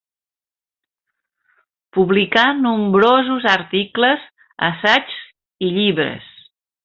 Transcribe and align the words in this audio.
Publicà 1.97 2.45
nombrosos 2.63 3.45
articles, 3.53 4.25
assaigs 4.71 5.19
i 5.69 5.73
llibres. 5.79 6.35